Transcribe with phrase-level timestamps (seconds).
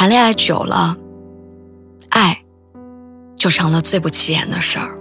[0.00, 0.96] 谈恋爱久了，
[2.08, 2.42] 爱
[3.36, 4.96] 就成了最不起眼的事儿。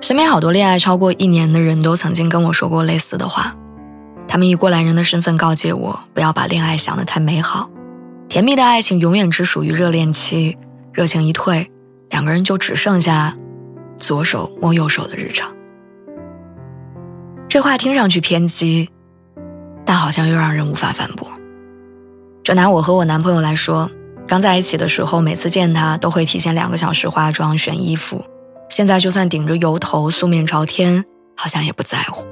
[0.00, 3.56] 身边好多恋爱超过一年的人都曾经跟我说过类似的话，
[4.28, 7.68] 他们以过来人的身份告诫我，不要把恋爱想得太美好，
[8.28, 10.56] 甜蜜的爱情永远只属于热恋期，
[10.92, 11.68] 热情一退，
[12.10, 13.36] 两个人就只剩下
[13.98, 15.52] 左手摸右手的日常。
[17.48, 18.88] 这话听上去偏激，
[19.84, 21.26] 但好像又让人无法反驳。
[22.44, 23.88] 就拿我和我男朋友来说，
[24.26, 28.24] 刚在一起的时候，每次见他都会提前两个小时化妆选衣服。
[28.68, 31.04] 现在就算顶着油头素面朝天，
[31.36, 32.26] 好像也不在乎。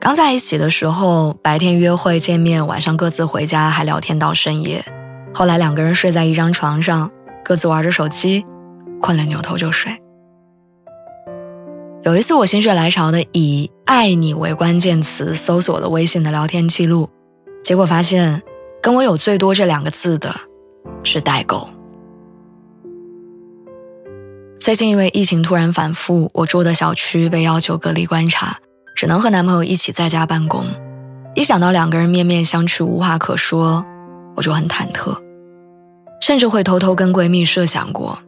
[0.00, 4.82] 刚在一起的时候，白天约会见面，晚上各自回家，还聊天到深夜。
[5.34, 7.10] 后来两个人睡在一张床上，
[7.44, 8.44] 各自玩着手机，
[9.00, 9.92] 困了扭头就睡。
[12.04, 17.10] 有一次我心血来潮的以“爱你”为关键词搜索了微信的聊天记录，
[17.62, 18.42] 结果发现。
[18.82, 20.34] 跟我有最多这两个字的，
[21.04, 21.68] 是代沟。
[24.58, 28.58] 最近因为疫情突然反复，我住的小区被要求隔离观察，
[28.96, 30.66] 只能和男朋友一起在家办公。
[31.36, 33.86] 一想到两个人面面相觑、无话可说，
[34.34, 35.16] 我就很忐忑，
[36.20, 38.18] 甚至会偷偷跟闺蜜设想过，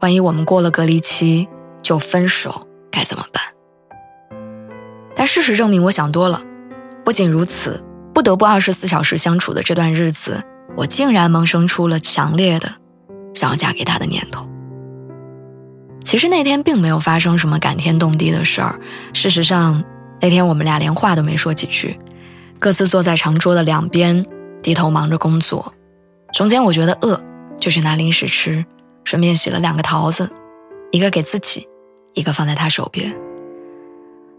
[0.00, 1.48] 万一我们过了隔离期
[1.80, 3.40] 就分手该怎么办？
[5.14, 6.42] 但事实证明，我想多了。
[7.04, 7.85] 不仅如此。
[8.16, 10.42] 不得不二十四小时相处的这段日子，
[10.74, 12.74] 我竟然萌生出了强烈的
[13.34, 14.48] 想要嫁给他的念头。
[16.02, 18.80] 其实那天并没有发生什么感天动地的事儿。
[19.12, 19.84] 事实上，
[20.18, 22.00] 那天我们俩连话都没说几句，
[22.58, 24.24] 各自坐在长桌的两边，
[24.62, 25.74] 低头忙着工作。
[26.32, 27.22] 中间我觉得饿，
[27.60, 28.64] 就去拿零食吃，
[29.04, 30.26] 顺便洗了两个桃子，
[30.90, 31.68] 一个给自己，
[32.14, 33.14] 一个放在他手边。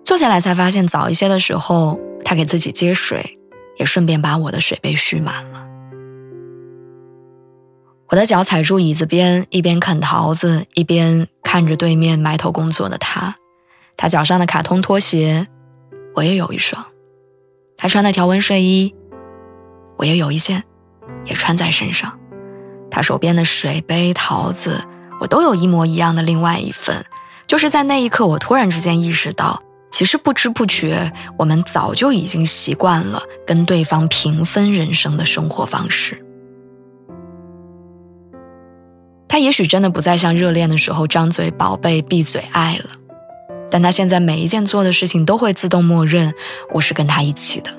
[0.03, 3.36] 坐下来才发现，早一些的时候，他给自己接水。
[3.77, 5.65] 也顺便把我的水杯续满了。
[8.09, 13.35] 我的脚踩住椅子边，一边啃桃子，一边看着对面埋头工作的他。
[13.97, 15.47] 他脚上的卡通拖鞋，
[16.15, 16.81] 我也有一双；
[17.75, 18.95] 他穿的条纹睡衣，
[19.97, 20.63] 我也有一件，
[21.25, 22.17] 也穿在身上。
[22.89, 24.81] 他手边的水杯、桃子，
[25.19, 27.05] 我都有一模一样的另外一份。
[27.45, 29.61] 就是在那一刻，我突然之间意识到。
[29.91, 36.23] 其实不知不觉，我们早就已经习惯了跟对方平分人生的生活方式。
[39.27, 42.91] 他也许真的不再像热恋的时候张嘴宝贝闭嘴爱了，
[43.69, 46.33] 但他现在每一件做的事情都会自动默认
[46.73, 47.69] 我是跟他一起的。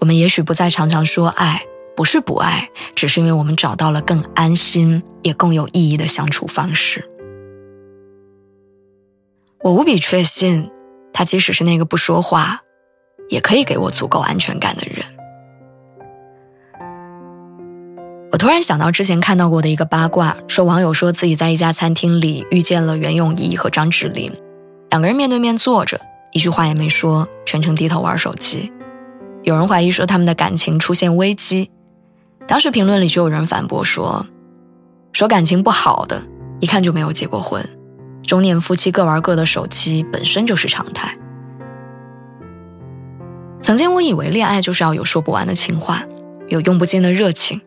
[0.00, 1.62] 我们也许不再常常说爱，
[1.96, 7.04] 不是不爱，只是因为我们找到了更安心也更有意义的相处方式。
[9.62, 10.70] 我无比确信。
[11.12, 12.60] 他即使是那个不说话，
[13.28, 15.04] 也可以给我足够安全感的人。
[18.30, 24.30] 我突然想到之前看到过的一个八卦，说网友说自己在一家餐厅里遇见了袁咏仪和张智霖，
[24.90, 28.70] 两个人面对面坐着，一句话也没说，全程低头玩手机。
[29.42, 31.68] 有人怀疑说他们的感情出现危机，
[32.46, 34.24] 当时评论里就有人反驳说，
[35.12, 36.22] 说感情不好的，
[36.60, 37.66] 一看就没有结过婚。
[38.22, 41.16] 中年夫妻各玩各的手机本身就是常态。
[43.60, 46.02] 曾经我以为恋爱就是要有说不完的情话，
[46.46, 47.60] 有用不尽的热情，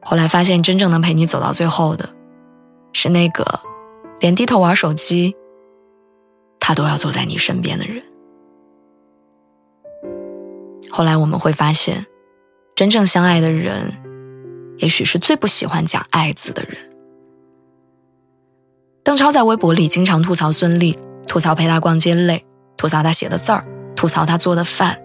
[0.00, 2.08] 后来发现真正能陪你走到最后的，
[2.92, 3.60] 是那个
[4.20, 5.34] 连低头玩手机，
[6.58, 8.02] 他都要坐在你身边的人。
[10.90, 12.04] 后来我们会发现，
[12.74, 13.92] 真正相爱的人，
[14.78, 16.76] 也许是最不喜欢讲“爱”字的人。
[19.12, 20.96] 邓超在微博里经常吐槽孙俪，
[21.28, 22.46] 吐槽陪他逛街累，
[22.78, 23.62] 吐槽他写的字儿，
[23.94, 24.98] 吐槽他做的饭，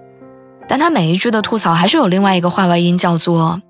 [0.66, 3.62] 但他每一句的吐槽还是有另外一个话外音，叫做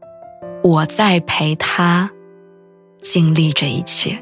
[0.62, 2.10] “我在陪他
[3.00, 4.18] 经历这一切”。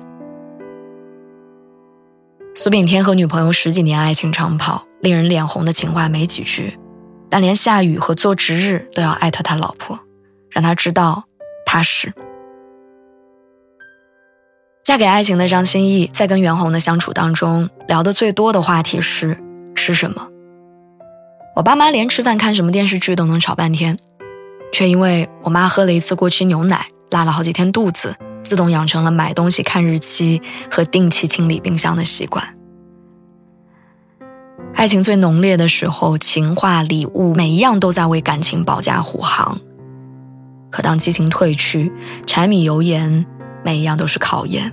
[2.55, 6.79] 苏炳添和女朋友十几年爱情长跑，令人脸红的情话没几句，
[7.29, 9.99] 但连下雨和做值日都要艾特他老婆，
[10.49, 11.25] 让他知道
[11.65, 12.13] 他是。
[14.87, 19.37] 嫁给爱情的张歆艺在跟袁弘的相处当中，聊的最多的话题是
[19.75, 20.29] 吃什么。
[21.57, 23.99] 我爸妈连吃饭看什么电视剧都能吵半天，
[24.73, 30.41] 却因为我妈喝了一次过期牛奶，拉了好几天肚子，自动养成了买东西看日期
[30.71, 32.47] 和定期清理冰箱的习惯。
[34.73, 39.59] 爱情最浓烈的时候，情话、礼物，每一样都在为感情保驾护航。
[40.71, 41.91] 可当激情褪去，
[42.25, 43.27] 柴米油盐，
[43.65, 44.73] 每一样都是考验。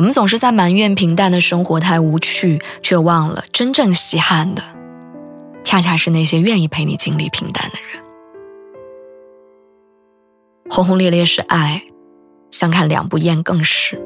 [0.00, 4.64] 我们总是在埋怨平淡的生活太无趣，却忘了真正稀罕的。
[5.62, 8.02] 恰恰是那些愿意陪你经历平淡的人。
[10.70, 11.82] 轰轰烈烈是爱，
[12.50, 14.00] 相看两不厌更是。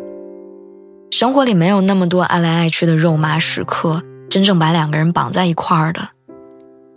[1.12, 6.08] 生活里没有那么多爱来爱去的肉麻时刻，真正把两个人绑在一块儿的，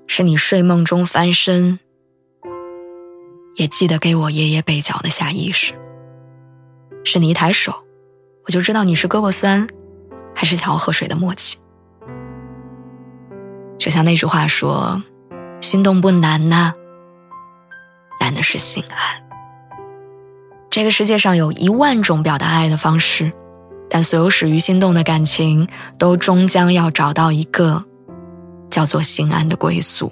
[0.07, 1.77] 是你睡梦中翻身，
[3.57, 5.75] 也记得给我掖掖被角的下意识。
[7.03, 7.83] 是你一抬手，
[8.47, 9.67] 我就知道你是胳膊酸，
[10.33, 11.57] 还是想要喝水的默契。
[13.77, 15.03] 就像那句话说
[15.59, 16.73] ：“心动不难呐，
[18.21, 19.21] 难的是心安。”
[20.71, 23.33] 这个世界上有一万种表达爱的方式，
[23.89, 25.67] 但所有始于心动的感情，
[25.99, 27.83] 都终将要找到一个
[28.69, 30.09] 叫做心安的归宿。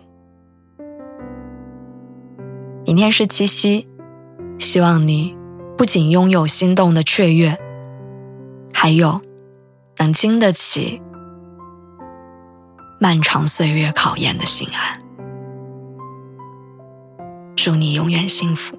[2.85, 3.87] 明天是七夕，
[4.59, 5.35] 希望你
[5.77, 7.57] 不仅拥有心动的雀跃，
[8.77, 9.21] 还有
[9.97, 11.01] 能经得起。
[12.99, 15.01] 漫长岁月考验的心安，
[17.55, 18.77] 祝你永远幸福。